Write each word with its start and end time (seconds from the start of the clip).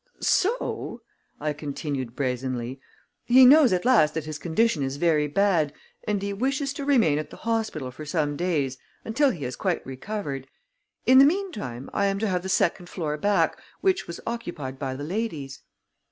"So," 0.19 1.03
I 1.39 1.53
continued 1.53 2.15
brazenly, 2.15 2.81
"he 3.23 3.45
knows 3.45 3.71
at 3.71 3.85
last 3.85 4.15
that 4.15 4.25
his 4.25 4.39
condition 4.39 4.81
is 4.81 4.97
very 4.97 5.27
bad, 5.27 5.73
and 6.07 6.23
he 6.23 6.33
wishes 6.33 6.73
to 6.73 6.85
remain 6.85 7.19
at 7.19 7.29
the 7.29 7.37
hospital 7.37 7.91
for 7.91 8.03
some 8.03 8.35
days 8.35 8.79
until 9.05 9.29
he 9.29 9.43
has 9.43 9.55
quite 9.55 9.85
recovered. 9.85 10.47
In 11.05 11.19
the 11.19 11.25
meantime, 11.25 11.87
I 11.93 12.07
am 12.07 12.17
to 12.17 12.27
have 12.27 12.41
the 12.41 12.49
second 12.49 12.89
floor 12.89 13.15
back, 13.15 13.59
which 13.81 14.07
was 14.07 14.19
occupied 14.25 14.79
by 14.79 14.95
the 14.95 15.03
ladies." 15.03 15.61